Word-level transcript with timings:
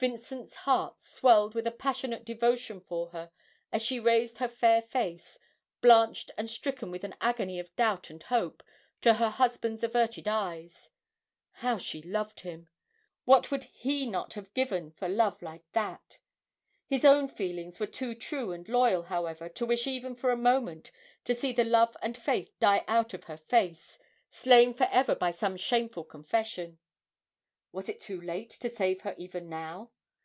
Vincent's 0.00 0.54
heart 0.54 1.00
swelled 1.00 1.54
with 1.54 1.66
a 1.66 1.70
passionate 1.70 2.26
devotion 2.26 2.78
for 2.78 3.08
her 3.12 3.30
as 3.72 3.80
she 3.80 3.98
raised 3.98 4.36
her 4.36 4.48
fair 4.48 4.82
face, 4.82 5.38
blanched 5.80 6.30
and 6.36 6.50
stricken 6.50 6.90
with 6.90 7.04
an 7.04 7.14
agony 7.22 7.58
of 7.58 7.74
doubt 7.74 8.10
and 8.10 8.22
hope, 8.24 8.62
to 9.00 9.14
her 9.14 9.30
husband's 9.30 9.82
averted 9.82 10.28
eyes. 10.28 10.90
How 11.52 11.78
she 11.78 12.02
loved 12.02 12.40
him. 12.40 12.68
What 13.24 13.50
would 13.50 13.64
he 13.64 14.04
not 14.04 14.34
have 14.34 14.52
given 14.52 14.90
for 14.90 15.08
love 15.08 15.40
like 15.40 15.64
that? 15.72 16.18
His 16.86 17.06
own 17.06 17.26
feelings 17.26 17.80
were 17.80 17.86
too 17.86 18.14
true 18.14 18.52
and 18.52 18.68
loyal, 18.68 19.04
however, 19.04 19.48
to 19.48 19.64
wish 19.64 19.86
even 19.86 20.14
for 20.14 20.30
a 20.30 20.36
moment 20.36 20.90
to 21.24 21.34
see 21.34 21.50
the 21.54 21.64
love 21.64 21.96
and 22.02 22.14
faith 22.14 22.52
die 22.60 22.84
out 22.86 23.14
of 23.14 23.24
her 23.24 23.38
face, 23.38 23.98
slain 24.30 24.74
for 24.74 24.84
ever 24.92 25.14
by 25.14 25.30
some 25.30 25.56
shameful 25.56 26.04
confession. 26.04 26.78
Was 27.72 27.88
it 27.88 27.98
too 27.98 28.20
late 28.20 28.50
to 28.50 28.68
save 28.68 29.00
her 29.00 29.14
even 29.18 29.48
now? 29.48 29.90